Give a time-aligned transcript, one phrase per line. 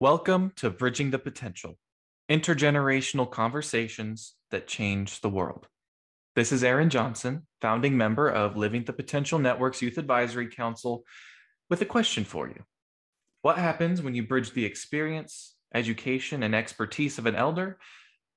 [0.00, 1.76] Welcome to Bridging the Potential
[2.30, 5.66] intergenerational conversations that change the world.
[6.36, 11.02] This is Aaron Johnson, founding member of Living the Potential Network's Youth Advisory Council,
[11.68, 12.62] with a question for you.
[13.42, 17.80] What happens when you bridge the experience, education, and expertise of an elder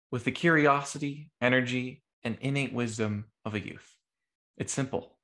[0.10, 3.88] with the curiosity, energy, and innate wisdom of a youth?
[4.58, 5.16] It's simple.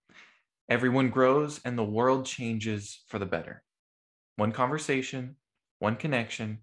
[0.69, 3.63] Everyone grows and the world changes for the better.
[4.35, 5.37] One conversation,
[5.79, 6.59] one connection,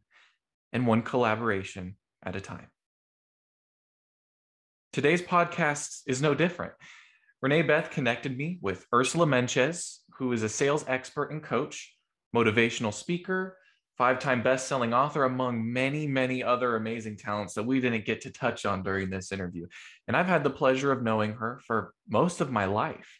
[0.72, 2.68] and one collaboration at a time.
[4.92, 6.72] Today's podcast is no different.
[7.42, 11.94] Renee Beth connected me with Ursula Mentjes, who is a sales expert and coach,
[12.34, 13.56] motivational speaker,
[13.98, 18.22] five time best selling author, among many, many other amazing talents that we didn't get
[18.22, 19.66] to touch on during this interview.
[20.08, 23.18] And I've had the pleasure of knowing her for most of my life.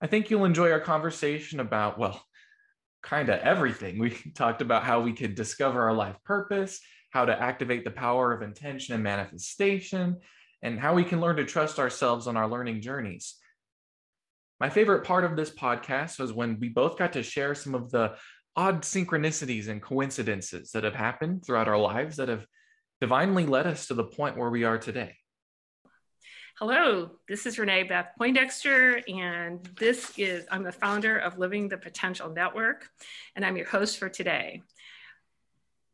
[0.00, 2.22] I think you'll enjoy our conversation about, well,
[3.02, 3.98] kind of everything.
[4.00, 8.32] We talked about how we could discover our life purpose, how to activate the power
[8.32, 10.18] of intention and manifestation,
[10.62, 13.34] and how we can learn to trust ourselves on our learning journeys.
[14.60, 17.90] My favorite part of this podcast was when we both got to share some of
[17.90, 18.14] the
[18.54, 22.46] odd synchronicities and coincidences that have happened throughout our lives that have
[23.00, 25.16] divinely led us to the point where we are today.
[26.58, 31.78] Hello, this is Renee Beth Poindexter, and this is, I'm the founder of Living the
[31.78, 32.90] Potential Network,
[33.34, 34.62] and I'm your host for today.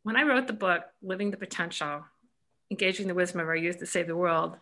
[0.03, 2.05] When I wrote the book, Living the Potential,
[2.73, 4.57] Engaging the Wisdom of Our Youth to Save the World,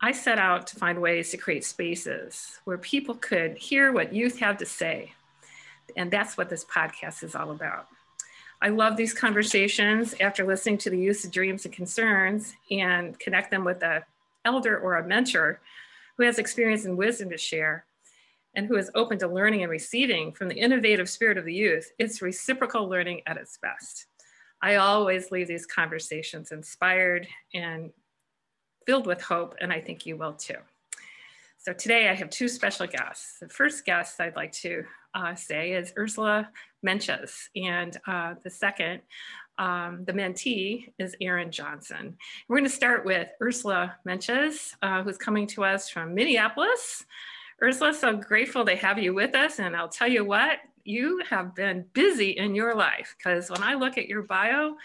[0.00, 4.38] I set out to find ways to create spaces where people could hear what youth
[4.38, 5.12] have to say.
[5.98, 7.88] And that's what this podcast is all about.
[8.62, 13.64] I love these conversations after listening to the youth's dreams and concerns and connect them
[13.64, 14.02] with the
[14.44, 15.60] elder or a mentor
[16.16, 17.86] who has experience and wisdom to share
[18.54, 21.92] and who is open to learning and receiving from the innovative spirit of the youth,
[21.98, 24.06] it's reciprocal learning at its best.
[24.62, 27.90] I always leave these conversations inspired and
[28.86, 30.56] filled with hope, and I think you will too.
[31.58, 33.38] So today I have two special guests.
[33.38, 34.84] The first guest I'd like to
[35.14, 36.50] uh, say is Ursula
[36.84, 39.02] Mentjes, and uh, the second
[39.58, 42.16] um, the mentee is Aaron Johnson.
[42.48, 47.04] We're going to start with Ursula Mentjes, uh, who's coming to us from Minneapolis.
[47.62, 49.58] Ursula, so grateful to have you with us.
[49.58, 53.74] And I'll tell you what, you have been busy in your life because when I
[53.74, 54.76] look at your bio,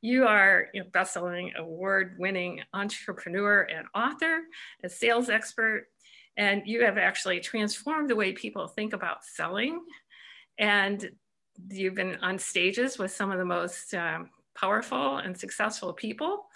[0.00, 4.42] you are a best-selling award-winning entrepreneur and author,
[4.84, 5.88] a sales expert,
[6.36, 9.82] and you have actually transformed the way people think about selling.
[10.56, 11.10] And
[11.68, 16.46] you've been on stages with some of the most um, powerful and successful people.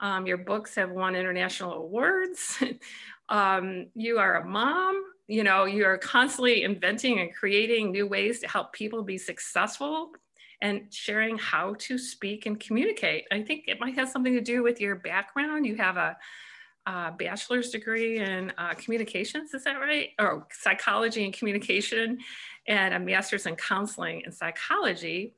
[0.00, 2.62] Um, your books have won international awards.
[3.28, 5.02] um, you are a mom.
[5.26, 10.12] You know, you are constantly inventing and creating new ways to help people be successful
[10.60, 13.24] and sharing how to speak and communicate.
[13.30, 15.66] I think it might have something to do with your background.
[15.66, 16.16] You have a,
[16.86, 20.10] a bachelor's degree in uh, communications, is that right?
[20.18, 22.18] Or psychology and communication
[22.66, 25.34] and a master's in counseling and psychology.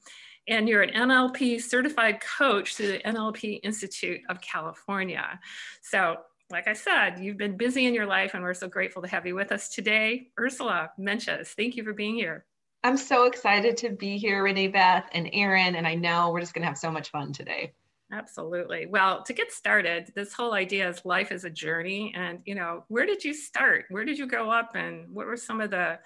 [0.48, 5.38] And you're an NLP certified coach through the NLP Institute of California.
[5.82, 6.16] So,
[6.50, 9.24] like I said, you've been busy in your life, and we're so grateful to have
[9.24, 10.28] you with us today.
[10.38, 12.44] Ursula Mentjes, thank you for being here.
[12.82, 16.54] I'm so excited to be here, Renee Beth and Aaron, and I know we're just
[16.54, 17.72] going to have so much fun today.
[18.12, 18.86] Absolutely.
[18.86, 22.12] Well, to get started, this whole idea is life is a journey.
[22.16, 23.84] And, you know, where did you start?
[23.88, 24.72] Where did you grow up?
[24.74, 25.98] And what were some of the,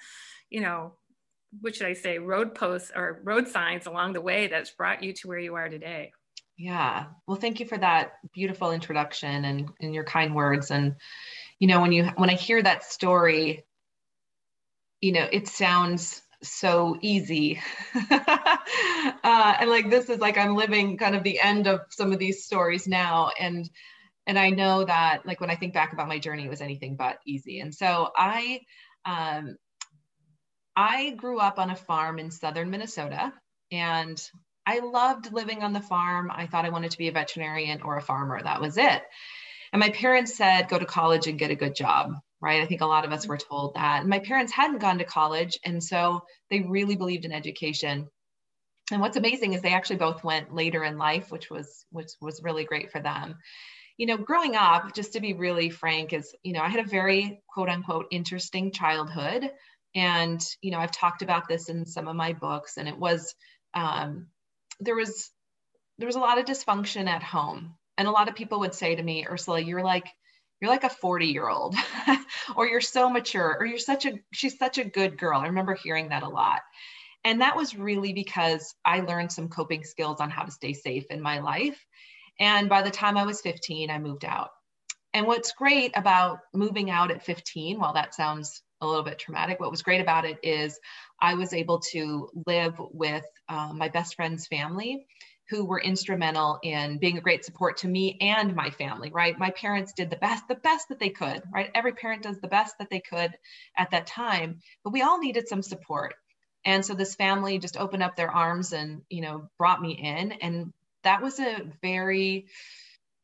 [0.51, 0.95] you know,
[1.61, 5.13] what should I say, road posts or road signs along the way that's brought you
[5.15, 6.13] to where you are today?
[6.59, 7.07] Yeah.
[7.27, 10.71] Well, thank you for that beautiful introduction and, and your kind words.
[10.71, 10.97] And,
[11.59, 13.65] you know, when you, when I hear that story,
[15.01, 17.61] you know, it sounds so easy.
[18.11, 18.57] uh,
[19.25, 22.45] and like, this is like, I'm living kind of the end of some of these
[22.45, 23.31] stories now.
[23.39, 23.69] And,
[24.27, 26.97] and I know that like, when I think back about my journey, it was anything
[26.97, 27.61] but easy.
[27.61, 28.61] And so I,
[29.05, 29.57] um,
[30.77, 33.33] I grew up on a farm in southern Minnesota
[33.71, 34.21] and
[34.67, 36.31] I loved living on the farm.
[36.35, 38.41] I thought I wanted to be a veterinarian or a farmer.
[38.43, 39.03] That was it.
[39.73, 42.15] And my parents said, go to college and get a good job,
[42.45, 42.63] right?
[42.63, 44.07] I think a lot of us were told that.
[44.07, 45.59] My parents hadn't gone to college.
[45.65, 48.07] And so they really believed in education.
[48.93, 52.43] And what's amazing is they actually both went later in life, which was which was
[52.43, 53.37] really great for them.
[53.97, 56.89] You know, growing up, just to be really frank, is you know, I had a
[56.89, 59.51] very quote unquote interesting childhood
[59.95, 63.35] and you know i've talked about this in some of my books and it was
[63.75, 64.29] um,
[64.81, 65.31] there was
[65.99, 68.95] there was a lot of dysfunction at home and a lot of people would say
[68.95, 70.07] to me ursula you're like
[70.65, 71.77] you're like a 40 year old
[72.57, 75.75] or you're so mature or you're such a she's such a good girl i remember
[75.75, 76.63] hearing that a lot
[77.25, 81.07] And that was really because I learned some coping skills on how to stay safe
[81.11, 81.85] in my life.
[82.41, 84.51] And by the time I was 15, I moved out.
[85.15, 89.61] And what's great about moving out at 15, while that sounds a little bit traumatic,
[89.61, 90.79] what was great about it is
[91.21, 95.07] I was able to live with uh, my best friend's family
[95.51, 99.39] who were instrumental in being a great support to me and my family right?
[99.39, 101.71] My parents did the best the best that they could right?
[101.75, 103.37] Every parent does the best that they could
[103.77, 106.15] at that time but we all needed some support.
[106.67, 110.33] And so this family just opened up their arms and you know brought me in.
[110.33, 112.47] And that was a very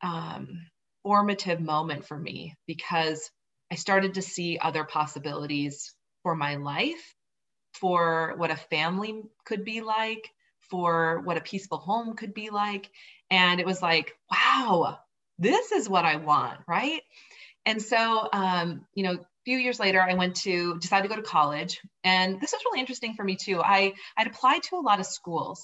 [0.01, 0.67] um,
[1.03, 3.31] formative moment for me because
[3.71, 7.15] i started to see other possibilities for my life
[7.73, 10.29] for what a family could be like
[10.71, 12.89] for what a peaceful home could be like.
[13.29, 14.97] And it was like, wow,
[15.37, 17.01] this is what I want, right?
[17.65, 21.15] And so, um, you know, a few years later, I went to decide to go
[21.15, 23.61] to college, and this was really interesting for me too.
[23.61, 25.63] I I'd applied to a lot of schools,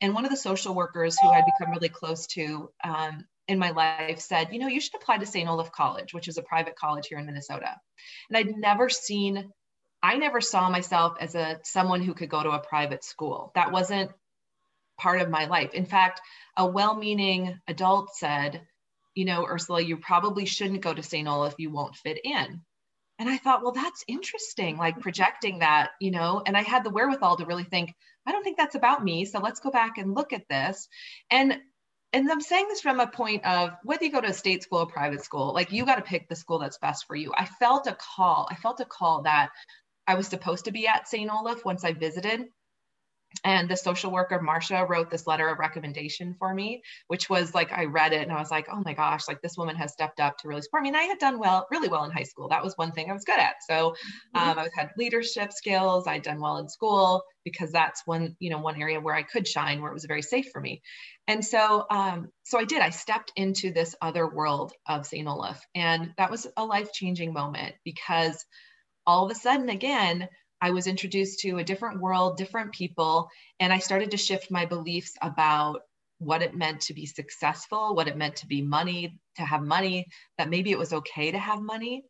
[0.00, 3.70] and one of the social workers who I'd become really close to um, in my
[3.70, 5.48] life said, you know, you should apply to St.
[5.48, 7.74] Olaf College, which is a private college here in Minnesota.
[8.28, 9.50] And I'd never seen,
[10.02, 13.50] I never saw myself as a someone who could go to a private school.
[13.54, 14.10] That wasn't
[14.98, 15.74] part of my life.
[15.74, 16.20] In fact,
[16.56, 18.62] a well meaning adult said,
[19.14, 21.28] You know, Ursula, you probably shouldn't go to St.
[21.28, 22.62] Olaf, you won't fit in.
[23.20, 26.90] And I thought, well, that's interesting, like projecting that, you know, and I had the
[26.90, 27.92] wherewithal to really think,
[28.24, 29.24] I don't think that's about me.
[29.24, 30.88] So let's go back and look at this.
[31.30, 31.58] And
[32.12, 34.78] and I'm saying this from a point of whether you go to a state school
[34.78, 37.34] or private school, like you got to pick the school that's best for you.
[37.36, 38.48] I felt a call.
[38.50, 39.50] I felt a call that
[40.06, 41.30] I was supposed to be at St.
[41.30, 42.46] Olaf once I visited
[43.44, 47.72] and the social worker Marcia wrote this letter of recommendation for me, which was like
[47.72, 50.18] I read it and I was like, oh my gosh, like this woman has stepped
[50.18, 50.88] up to really support me.
[50.88, 52.48] And I had done well, really well in high school.
[52.48, 53.56] That was one thing I was good at.
[53.68, 53.94] So
[54.34, 54.50] mm-hmm.
[54.50, 56.06] um, I had leadership skills.
[56.06, 59.46] I'd done well in school because that's one, you know, one area where I could
[59.46, 60.82] shine, where it was very safe for me.
[61.26, 62.80] And so, um, so I did.
[62.80, 65.28] I stepped into this other world of St.
[65.28, 68.44] Olaf, and that was a life changing moment because
[69.06, 70.28] all of a sudden, again,
[70.60, 73.28] I was introduced to a different world, different people,
[73.60, 75.82] and I started to shift my beliefs about
[76.18, 80.06] what it meant to be successful, what it meant to be money, to have money,
[80.36, 82.04] that maybe it was okay to have money.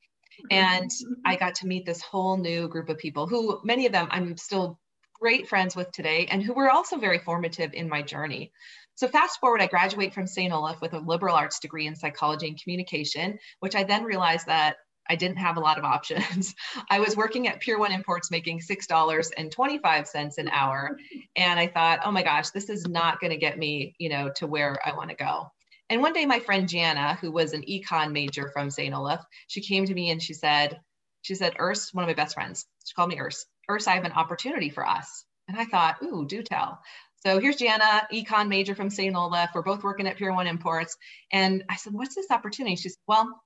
[0.51, 0.65] Mm-hmm.
[0.65, 0.91] And
[1.27, 4.37] I got to meet this whole new group of people who, many of them, I'm
[4.37, 4.79] still
[5.21, 8.53] great friends with today, and who were also very formative in my journey.
[8.95, 10.53] So, fast forward, I graduate from St.
[10.53, 14.77] Olaf with a liberal arts degree in psychology and communication, which I then realized that
[15.09, 16.55] I didn't have a lot of options.
[16.91, 20.99] I was working at Pier One Imports making $6.25 an hour.
[21.37, 24.31] And I thought, oh my gosh, this is not going to get me, you know,
[24.37, 25.51] to where I want to go.
[25.91, 28.95] And one day my friend Jana, who was an econ major from St.
[28.95, 30.81] Olaf, she came to me and she said,
[31.23, 34.05] she said, Urs, one of my best friends, she called me Urs, Urs, I have
[34.05, 35.25] an opportunity for us.
[35.49, 36.79] And I thought, ooh, do tell.
[37.25, 39.17] So here's Jana, econ major from St.
[39.17, 39.51] Olaf.
[39.55, 40.97] We're both working at Pier One Imports.
[41.33, 42.77] And I said, what's this opportunity?
[42.77, 43.41] She said, well,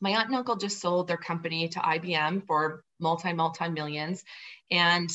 [0.00, 4.24] my aunt and uncle just sold their company to IBM for multi, multi millions.
[4.70, 5.10] And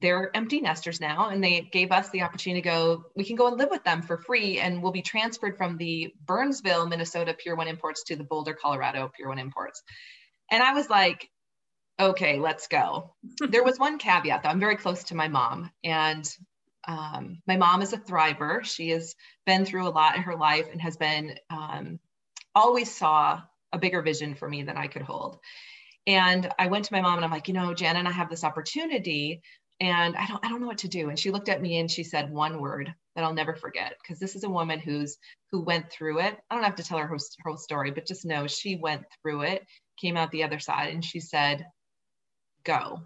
[0.00, 1.28] they're empty nesters now.
[1.28, 4.02] And they gave us the opportunity to go, we can go and live with them
[4.02, 4.58] for free.
[4.58, 9.10] And we'll be transferred from the Burnsville, Minnesota Pier One Imports to the Boulder, Colorado
[9.16, 9.82] Pier One Imports.
[10.50, 11.30] And I was like,
[12.00, 13.14] okay, let's go.
[13.48, 14.48] there was one caveat though.
[14.48, 15.70] I'm very close to my mom.
[15.84, 16.28] And
[16.86, 18.64] um, my mom is a thriver.
[18.64, 19.14] She has
[19.46, 21.98] been through a lot in her life and has been um,
[22.54, 23.40] always saw
[23.74, 25.38] a bigger vision for me than I could hold.
[26.06, 28.30] And I went to my mom and I'm like, you know, Jan and I have
[28.30, 29.42] this opportunity
[29.80, 31.08] and I don't I don't know what to do.
[31.08, 34.18] And she looked at me and she said one word that I'll never forget because
[34.18, 35.18] this is a woman who's
[35.50, 36.38] who went through it.
[36.50, 39.42] I don't have to tell her her whole story, but just know she went through
[39.42, 39.66] it,
[40.00, 41.66] came out the other side, and she said,
[42.64, 43.00] "Go."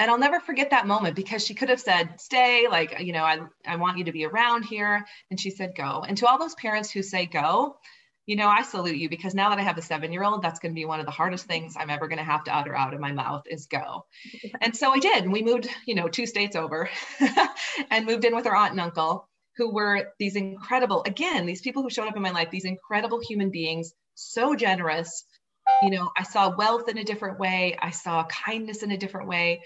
[0.00, 3.24] And I'll never forget that moment because she could have said, "Stay," like you know,
[3.24, 6.38] I I want you to be around here, and she said, "Go." And to all
[6.38, 7.78] those parents who say "Go,"
[8.28, 10.60] you know, I salute you because now that I have a seven year old, that's
[10.60, 12.76] going to be one of the hardest things I'm ever going to have to utter
[12.76, 14.04] out of my mouth is go.
[14.60, 15.30] And so I did.
[15.30, 16.90] We moved, you know, two states over
[17.90, 21.82] and moved in with our aunt and uncle who were these incredible, again, these people
[21.82, 25.24] who showed up in my life, these incredible human beings, so generous.
[25.82, 29.28] You know, I saw wealth in a different way, I saw kindness in a different
[29.28, 29.62] way.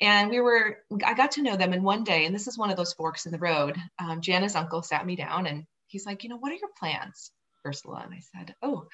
[0.00, 1.72] And we were, I got to know them.
[1.72, 4.56] And one day, and this is one of those forks in the road, um, Jana's
[4.56, 7.30] uncle sat me down and he's like, you know, what are your plans?
[7.66, 8.02] Ursula.
[8.04, 8.86] And I said, Oh,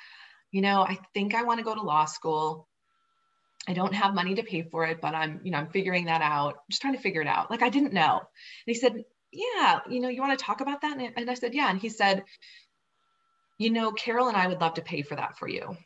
[0.52, 2.68] you know, I think I want to go to law school.
[3.68, 6.23] I don't have money to pay for it, but I'm, you know, I'm figuring that
[6.23, 6.54] out.
[6.54, 7.50] I'm just trying to figure it out.
[7.50, 8.18] Like I didn't know.
[8.18, 8.28] And
[8.66, 10.99] he said, Yeah, you know, you want to talk about that?
[11.16, 11.70] And I said, Yeah.
[11.70, 12.25] And he said,
[13.58, 15.76] You know, Carol and I would love to pay for that for you.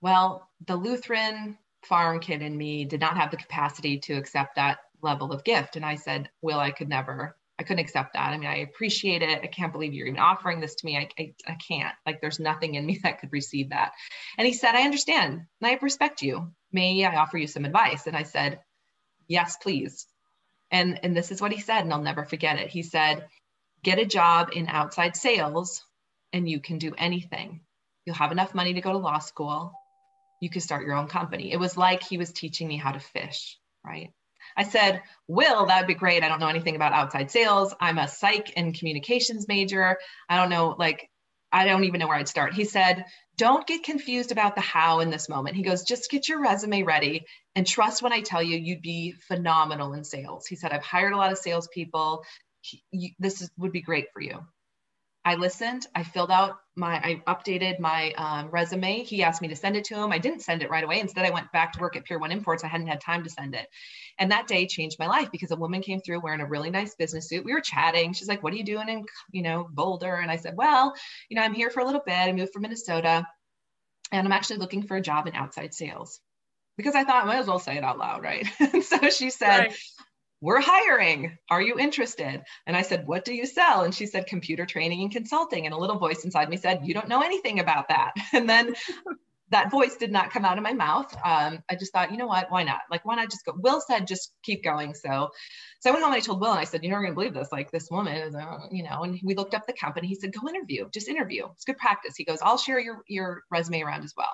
[0.00, 4.78] Well, the Lutheran farm kid in me did not have the capacity to accept that
[5.02, 5.76] level of gift.
[5.76, 8.30] And I said, Will, I could never, I couldn't accept that.
[8.32, 9.40] I mean, I appreciate it.
[9.42, 10.96] I can't believe you're even offering this to me.
[10.98, 11.94] I, I, I can't.
[12.04, 13.92] Like, there's nothing in me that could receive that.
[14.36, 16.52] And he said, I understand and I respect you.
[16.72, 18.06] May I offer you some advice?
[18.06, 18.60] And I said,
[19.28, 20.06] Yes, please.
[20.70, 22.68] And, and this is what he said, and I'll never forget it.
[22.68, 23.26] He said,
[23.82, 25.84] Get a job in outside sales
[26.32, 27.60] and you can do anything.
[28.04, 29.72] You'll have enough money to go to law school.
[30.40, 31.52] You can start your own company.
[31.52, 34.12] It was like he was teaching me how to fish, right?
[34.56, 36.22] I said, Will, that would be great.
[36.22, 37.74] I don't know anything about outside sales.
[37.80, 39.98] I'm a psych and communications major.
[40.28, 41.10] I don't know, like,
[41.52, 42.54] I don't even know where I'd start.
[42.54, 43.04] He said,
[43.36, 45.56] Don't get confused about the how in this moment.
[45.56, 49.12] He goes, Just get your resume ready and trust when I tell you you'd be
[49.28, 50.46] phenomenal in sales.
[50.46, 52.24] He said, I've hired a lot of salespeople.
[53.18, 54.40] this is, would be great for you.
[55.26, 55.88] I listened.
[55.92, 59.02] I filled out my, I updated my um, resume.
[59.02, 60.12] He asked me to send it to him.
[60.12, 61.00] I didn't send it right away.
[61.00, 62.62] Instead, I went back to work at Pier One Imports.
[62.62, 63.66] I hadn't had time to send it.
[64.20, 66.94] And that day changed my life because a woman came through wearing a really nice
[66.94, 67.44] business suit.
[67.44, 68.12] We were chatting.
[68.12, 70.94] She's like, "What are you doing in, you know, Boulder?" And I said, "Well,
[71.28, 72.14] you know, I'm here for a little bit.
[72.14, 73.26] I moved from Minnesota,
[74.12, 76.20] and I'm actually looking for a job in outside sales."
[76.76, 78.46] Because I thought I might as well say it out loud, right?
[78.84, 79.76] so she said, right
[80.40, 81.38] we're hiring.
[81.50, 82.42] Are you interested?
[82.66, 83.82] And I said, What do you sell?
[83.82, 85.66] And she said, Computer training and consulting.
[85.66, 88.12] And a little voice inside me said, You don't know anything about that.
[88.32, 88.74] And then
[89.50, 91.14] that voice did not come out of my mouth.
[91.24, 92.50] Um, I just thought, you know what?
[92.50, 92.80] Why not?
[92.90, 93.54] Like, why not just go?
[93.56, 94.94] Will said, just keep going.
[94.94, 95.30] So,
[95.80, 97.14] so I went home and I told Will, and I said, you're not going to
[97.14, 97.52] believe this.
[97.52, 100.08] Like, this woman is, uh, you know, and we looked up the company.
[100.08, 101.46] He said, go interview, just interview.
[101.52, 102.14] It's good practice.
[102.16, 104.32] He goes, I'll share your your resume around as well.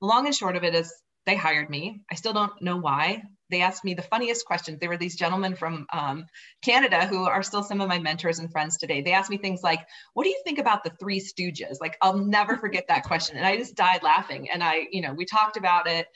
[0.00, 0.92] The long and short of it is,
[1.24, 2.00] they hired me.
[2.10, 3.22] I still don't know why.
[3.50, 4.78] They asked me the funniest questions.
[4.78, 6.26] They were these gentlemen from um,
[6.62, 9.02] Canada who are still some of my mentors and friends today.
[9.02, 11.80] They asked me things like, What do you think about the Three Stooges?
[11.80, 13.36] Like, I'll never forget that question.
[13.36, 14.50] And I just died laughing.
[14.50, 16.06] And I, you know, we talked about it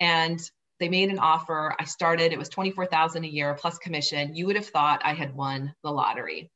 [0.00, 0.40] and
[0.80, 1.74] they made an offer.
[1.78, 4.34] I started, it was 24,000 a year plus commission.
[4.34, 6.50] You would have thought I had won the lottery.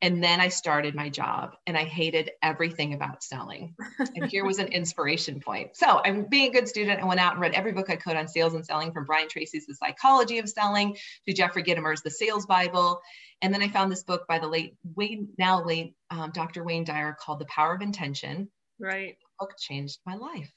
[0.00, 3.74] And then I started my job and I hated everything about selling.
[4.14, 5.76] And here was an inspiration point.
[5.76, 7.00] So I'm being a good student.
[7.00, 9.28] I went out and read every book I could on sales and selling from Brian
[9.28, 13.00] Tracy's The Psychology of Selling to Jeffrey Gitomer's The Sales Bible.
[13.42, 16.64] And then I found this book by the late Wayne, now late um, Dr.
[16.64, 18.48] Wayne Dyer called The Power of Intention.
[18.78, 19.16] Right.
[19.20, 20.52] The book changed my life.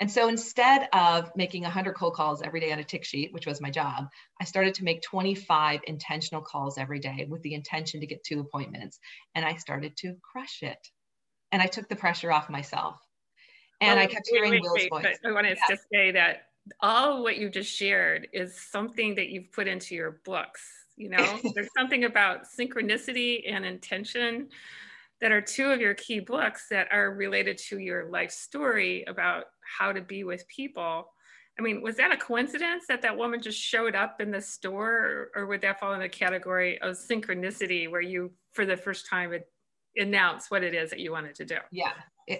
[0.00, 3.46] And so instead of making 100 cold calls every day on a tick sheet, which
[3.46, 4.08] was my job,
[4.40, 8.40] I started to make 25 intentional calls every day with the intention to get two
[8.40, 8.98] appointments.
[9.34, 10.78] And I started to crush it.
[11.52, 12.96] And I took the pressure off myself.
[13.80, 15.18] And well, I kept hearing wait, Will's wait, voice.
[15.24, 15.76] I wanted yeah.
[15.76, 16.48] to say that
[16.80, 20.62] all what you just shared is something that you've put into your books.
[20.96, 24.48] You know, there's something about synchronicity and intention
[25.22, 29.44] that are two of your key books that are related to your life story about
[29.78, 31.06] how to be with people.
[31.58, 35.30] I mean, was that a coincidence that that woman just showed up in the store,
[35.34, 39.08] or, or would that fall in the category of synchronicity where you, for the first
[39.08, 39.32] time,
[39.96, 41.56] announce what it is that you wanted to do?
[41.70, 41.92] Yeah,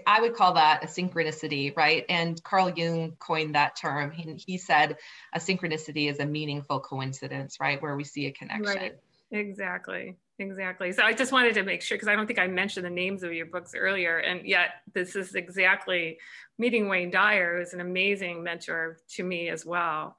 [0.07, 2.05] I would call that a synchronicity, right?
[2.09, 4.11] And Carl Jung coined that term.
[4.11, 4.97] He, he said
[5.33, 7.81] a synchronicity is a meaningful coincidence, right?
[7.81, 8.65] Where we see a connection.
[8.65, 8.95] Right.
[9.31, 10.17] Exactly.
[10.43, 10.93] Exactly.
[10.93, 13.23] So I just wanted to make sure because I don't think I mentioned the names
[13.23, 16.19] of your books earlier, and yet this is exactly
[16.59, 20.17] meeting Wayne Dyer, who's an amazing mentor to me as well.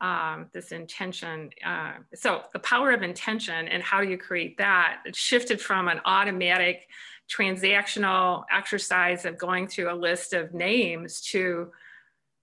[0.00, 1.50] Um, this intention.
[1.64, 5.00] Uh, so the power of intention and how do you create that?
[5.04, 6.88] It shifted from an automatic
[7.28, 11.72] transactional exercise of going through a list of names to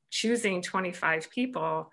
[0.10, 1.90] choosing 25 people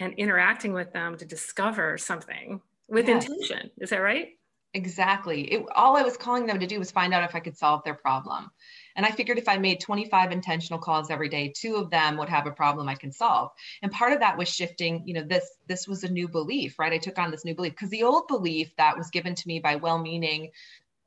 [0.00, 3.24] and interacting with them to discover something with yes.
[3.24, 3.70] intention.
[3.78, 4.30] Is that right?
[4.72, 5.42] Exactly.
[5.52, 7.82] It, all I was calling them to do was find out if I could solve
[7.82, 8.50] their problem.
[8.94, 12.28] And I figured if I made 25 intentional calls every day, two of them would
[12.28, 13.50] have a problem I can solve.
[13.82, 16.92] And part of that was shifting, you know, this this was a new belief, right?
[16.92, 19.58] I took on this new belief because the old belief that was given to me
[19.58, 20.50] by well-meaning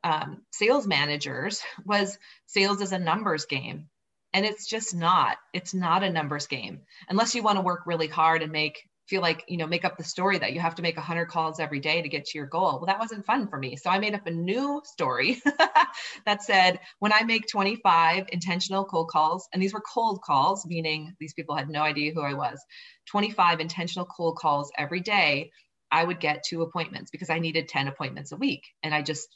[0.03, 2.17] um, sales managers was
[2.47, 3.89] sales is a numbers game.
[4.33, 5.37] And it's just not.
[5.53, 6.81] It's not a numbers game.
[7.07, 9.97] Unless you want to work really hard and make feel like you know make up
[9.97, 12.47] the story that you have to make 100 calls every day to get to your
[12.47, 12.77] goal.
[12.77, 13.75] Well that wasn't fun for me.
[13.75, 15.41] So i made up a new story
[16.25, 21.13] that said when i make 25 intentional cold calls and these were cold calls meaning
[21.19, 22.59] these people had no idea who i was
[23.07, 25.51] 25 intentional cold calls every day
[25.91, 28.63] i would get two appointments because i needed 10 appointments a week.
[28.83, 29.27] And i just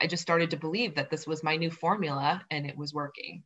[0.00, 3.42] i just started to believe that this was my new formula and it was working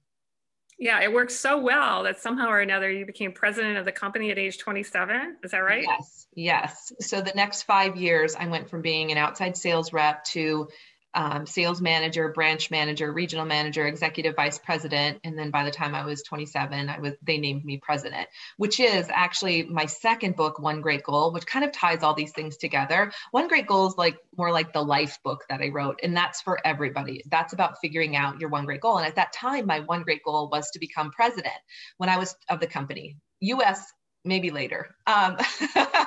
[0.81, 4.31] yeah, it worked so well that somehow or another you became president of the company
[4.31, 5.37] at age 27.
[5.45, 5.85] Is that right?
[5.87, 6.93] Yes, yes.
[7.01, 10.69] So the next five years, I went from being an outside sales rep to
[11.15, 15.95] um, sales manager, branch manager, regional manager, executive vice president, and then by the time
[15.95, 20.59] I was 27, I was they named me president, which is actually my second book,
[20.59, 23.13] One Great Goal, which kind of ties all these things together.
[23.31, 26.41] One Great Goal is like more like the life book that I wrote, and that's
[26.41, 27.23] for everybody.
[27.27, 28.99] That's about figuring out your one great goal.
[28.99, 31.55] And at that time, my one great goal was to become president
[31.97, 33.17] when I was of the company.
[33.41, 33.93] U.S
[34.25, 34.95] maybe later.
[35.07, 35.37] Um,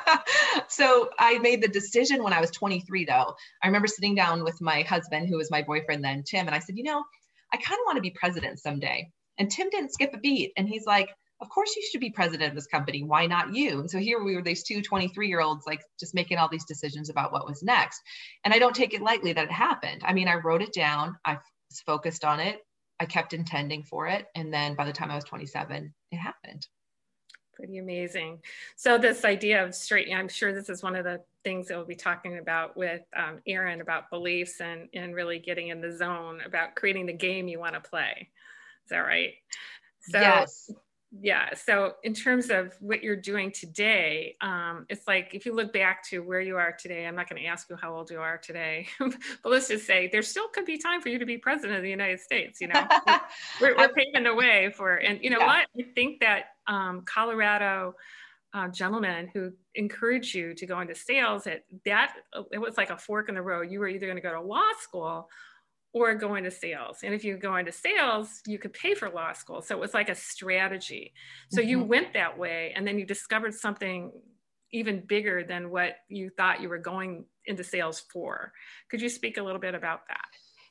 [0.67, 3.35] so I made the decision when I was 23, though.
[3.61, 6.59] I remember sitting down with my husband, who was my boyfriend then, Tim, and I
[6.59, 7.03] said, you know,
[7.51, 9.09] I kind of want to be president someday.
[9.37, 10.53] And Tim didn't skip a beat.
[10.57, 11.09] And he's like,
[11.41, 13.03] of course you should be president of this company.
[13.03, 13.79] Why not you?
[13.79, 16.65] And so here we were, these two 23 year olds, like just making all these
[16.65, 17.99] decisions about what was next.
[18.45, 20.03] And I don't take it lightly that it happened.
[20.05, 22.59] I mean, I wrote it down, I was focused on it,
[22.99, 24.25] I kept intending for it.
[24.35, 26.65] And then by the time I was 27, it happened
[27.55, 28.39] pretty amazing.
[28.75, 31.85] So this idea of straight, I'm sure this is one of the things that we'll
[31.85, 36.41] be talking about with um, Aaron about beliefs and, and really getting in the zone
[36.45, 38.29] about creating the game you want to play.
[38.85, 39.33] Is that right?
[40.01, 40.71] So yes
[41.21, 45.71] yeah so in terms of what you're doing today um, it's like if you look
[45.71, 48.19] back to where you are today i'm not going to ask you how old you
[48.19, 51.37] are today but let's just say there still could be time for you to be
[51.37, 52.87] president of the united states you know
[53.61, 55.45] we're, we're paving the way for and you know yeah.
[55.45, 57.93] what i think that um, colorado
[58.53, 62.13] uh, gentleman who encouraged you to go into sales that that
[62.51, 64.41] it was like a fork in the road you were either going to go to
[64.41, 65.27] law school
[65.93, 66.99] or go into sales.
[67.03, 69.61] And if you go into sales, you could pay for law school.
[69.61, 71.13] So it was like a strategy.
[71.51, 71.69] So mm-hmm.
[71.69, 74.11] you went that way and then you discovered something
[74.71, 78.51] even bigger than what you thought you were going into sales for.
[78.89, 80.25] Could you speak a little bit about that?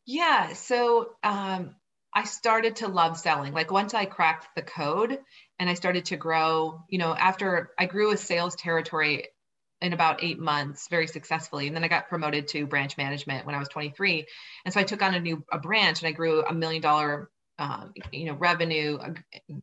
[0.04, 0.54] Yeah.
[0.54, 1.76] So um,
[2.12, 3.52] I started to love selling.
[3.52, 5.20] Like once I cracked the code
[5.62, 9.28] and I started to grow, you know, after I grew a sales territory
[9.80, 11.68] in about eight months very successfully.
[11.68, 14.26] And then I got promoted to branch management when I was 23.
[14.64, 17.30] And so I took on a new a branch and I grew a million dollar
[17.60, 19.14] um, you know, revenue, a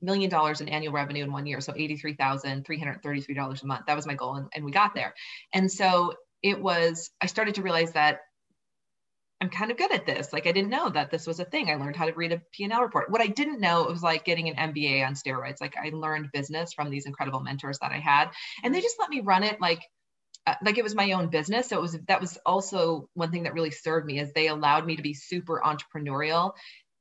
[0.02, 1.60] million dollars in annual revenue in one year.
[1.60, 3.86] So $83,333 a month.
[3.88, 4.36] That was my goal.
[4.36, 5.14] And, and we got there.
[5.54, 8.22] And so it was, I started to realize that
[9.42, 10.34] I'm kind of good at this.
[10.34, 11.70] Like I didn't know that this was a thing.
[11.70, 13.10] I learned how to read a P&L report.
[13.10, 15.62] What I didn't know it was like getting an MBA on steroids.
[15.62, 18.32] Like I learned business from these incredible mentors that I had,
[18.64, 19.82] and they just let me run it like
[20.48, 23.44] uh, like it was my own business so it was that was also one thing
[23.44, 26.54] that really served me is they allowed me to be super entrepreneurial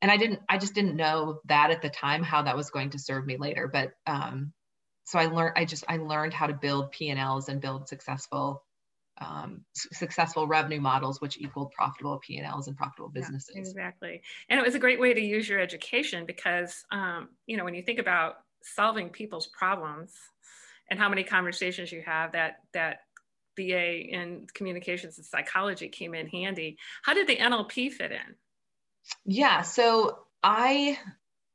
[0.02, 2.90] and i didn't i just didn't know that at the time how that was going
[2.90, 4.52] to serve me later but um
[5.04, 8.64] so i learned i just i learned how to build p&l's and build successful
[9.20, 14.64] um, successful revenue models which equaled profitable p&l's and profitable businesses yeah, exactly and it
[14.64, 17.98] was a great way to use your education because um, you know when you think
[17.98, 20.12] about solving people's problems
[20.90, 23.00] and how many conversations you have that that
[23.58, 26.78] BA in communications and psychology came in handy.
[27.02, 28.36] How did the NLP fit in?
[29.24, 30.98] Yeah, so I,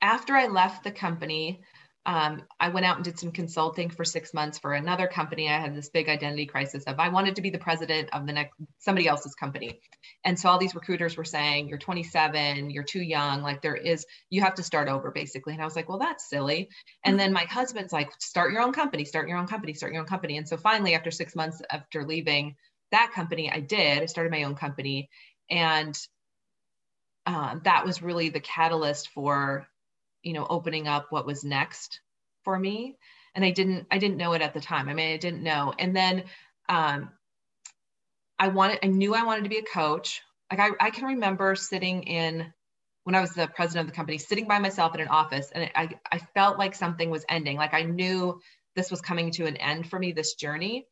[0.01, 1.61] after I left the company,
[2.05, 5.49] um, I went out and did some consulting for six months for another company.
[5.49, 8.33] I had this big identity crisis of I wanted to be the president of the
[8.33, 9.79] next somebody else's company.
[10.25, 14.05] And so all these recruiters were saying, You're 27, you're too young, like there is,
[14.29, 15.53] you have to start over basically.
[15.53, 16.67] And I was like, Well, that's silly.
[17.05, 20.01] And then my husband's like, Start your own company, start your own company, start your
[20.01, 20.37] own company.
[20.37, 22.55] And so finally, after six months after leaving
[22.91, 24.03] that company, I did.
[24.03, 25.09] I started my own company.
[25.49, 25.97] And
[27.25, 29.67] uh, that was really the catalyst for
[30.23, 31.99] you know opening up what was next
[32.43, 32.97] for me.
[33.35, 34.89] And i didn't i didn't know it at the time.
[34.89, 35.73] I mean i didn't know.
[35.77, 36.23] And then
[36.69, 37.09] um
[38.39, 40.21] i wanted i knew i wanted to be a coach.
[40.51, 42.53] Like i, I can remember sitting in
[43.03, 45.69] when i was the president of the company sitting by myself in an office and
[45.75, 47.57] i i felt like something was ending.
[47.57, 48.39] Like i knew
[48.75, 50.87] this was coming to an end for me this journey.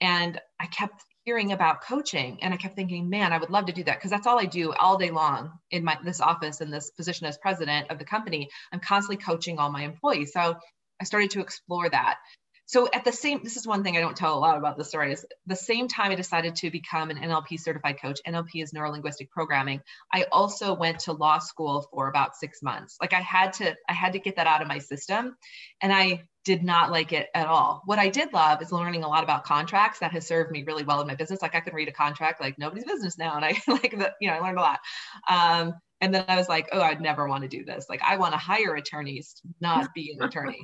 [0.00, 3.72] And i kept hearing about coaching and i kept thinking man i would love to
[3.72, 6.70] do that because that's all i do all day long in my this office in
[6.70, 8.48] this position as president of the company.
[8.72, 10.32] I'm constantly coaching all my employees.
[10.32, 10.56] So
[11.00, 12.18] i started to explore that
[12.66, 14.84] so at the same this is one thing i don't tell a lot about the
[14.84, 18.72] story is the same time i decided to become an nlp certified coach nlp is
[18.72, 19.80] neurolinguistic programming
[20.12, 23.92] i also went to law school for about six months like i had to i
[23.92, 25.36] had to get that out of my system
[25.80, 27.82] and i did not like it at all.
[27.86, 30.84] What I did love is learning a lot about contracts that has served me really
[30.84, 31.40] well in my business.
[31.40, 33.36] Like I can read a contract like nobody's business now.
[33.36, 34.80] And I like that, you know, I learned a lot.
[35.28, 35.74] Um,
[36.04, 37.86] and then I was like, oh, I'd never want to do this.
[37.88, 40.62] Like I want to hire attorneys, not be an attorney.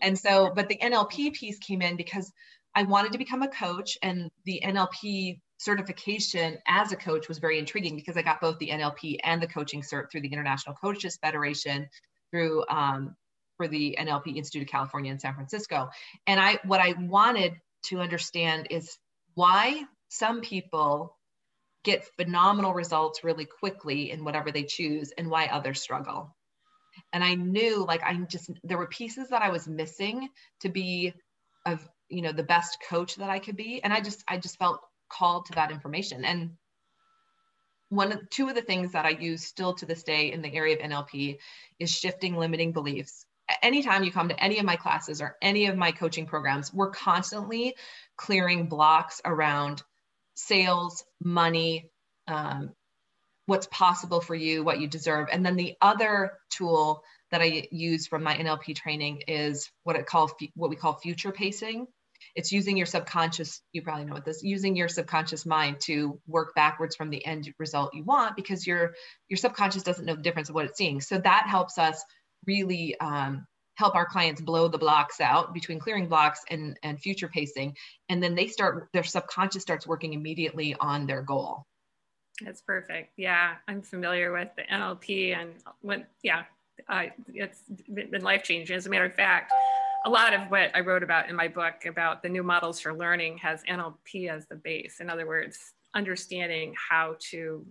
[0.00, 2.32] and so, but the NLP piece came in because
[2.72, 7.58] I wanted to become a coach and the NLP certification as a coach was very
[7.58, 11.18] intriguing because I got both the NLP and the coaching cert through the International Coaches
[11.20, 11.88] Federation,
[12.30, 13.16] through um,
[13.56, 15.88] for the NLP Institute of California in San Francisco.
[16.28, 17.54] And I what I wanted
[17.86, 18.96] to understand is
[19.34, 21.15] why some people
[21.86, 26.34] get phenomenal results really quickly in whatever they choose and why others struggle.
[27.12, 30.28] And I knew like I just there were pieces that I was missing
[30.62, 31.14] to be
[31.64, 34.58] of you know the best coach that I could be and I just I just
[34.58, 36.50] felt called to that information and
[37.88, 40.52] one of two of the things that I use still to this day in the
[40.52, 41.38] area of NLP
[41.78, 43.24] is shifting limiting beliefs.
[43.62, 46.90] Anytime you come to any of my classes or any of my coaching programs, we're
[46.90, 47.76] constantly
[48.16, 49.84] clearing blocks around
[50.36, 51.90] sales, money,
[52.28, 52.72] um,
[53.46, 55.28] what's possible for you, what you deserve.
[55.30, 60.06] And then the other tool that I use from my NLP training is what it
[60.06, 61.86] call what we call future pacing
[62.34, 66.54] it's using your subconscious you probably know what this using your subconscious mind to work
[66.54, 68.94] backwards from the end result you want because your
[69.28, 72.02] your subconscious doesn't know the difference of what it's seeing so that helps us
[72.46, 73.46] really um,
[73.76, 77.76] help our clients blow the blocks out between clearing blocks and and future pacing.
[78.08, 81.64] And then they start their subconscious starts working immediately on their goal.
[82.42, 83.12] That's perfect.
[83.16, 86.44] Yeah i'm familiar with the nlp and what yeah
[86.90, 88.76] uh, it's been life changing.
[88.76, 89.50] As a matter of fact
[90.06, 92.94] a lot of what I wrote about in my book about the new models for
[92.94, 95.00] learning has NLP as the base.
[95.00, 95.58] In other words,
[95.94, 97.66] understanding how to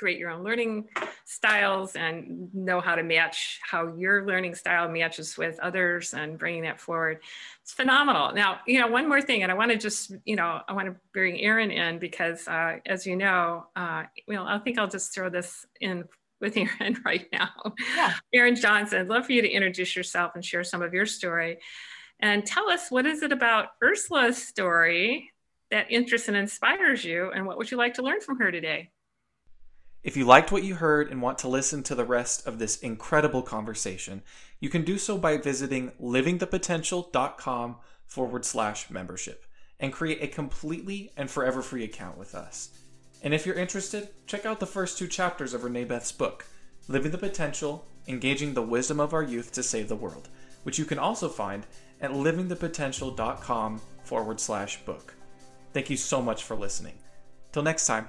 [0.00, 0.88] create your own learning
[1.26, 6.62] styles and know how to match how your learning style matches with others and bringing
[6.62, 7.20] that forward.
[7.62, 8.32] It's phenomenal.
[8.32, 10.88] Now, you know, one more thing, and I want to just, you know, I want
[10.88, 15.14] to bring Aaron in because, uh, as you know, uh, well, I think I'll just
[15.14, 16.04] throw this in
[16.40, 17.50] with Aaron right now.
[17.94, 18.14] Yeah.
[18.32, 21.58] Aaron Johnson, I'd love for you to introduce yourself and share some of your story.
[22.20, 25.30] And tell us what is it about Ursula's story
[25.70, 28.90] that interests and inspires you, and what would you like to learn from her today?
[30.02, 32.78] If you liked what you heard and want to listen to the rest of this
[32.78, 34.22] incredible conversation,
[34.58, 39.44] you can do so by visiting livingthepotential.com forward slash membership
[39.78, 42.70] and create a completely and forever free account with us.
[43.22, 46.46] And if you're interested, check out the first two chapters of Renee Beth's book,
[46.88, 50.28] Living the Potential Engaging the Wisdom of Our Youth to Save the World,
[50.62, 51.66] which you can also find
[52.00, 55.14] at livingthepotential.com forward slash book.
[55.72, 56.94] Thank you so much for listening.
[57.52, 58.08] Till next time.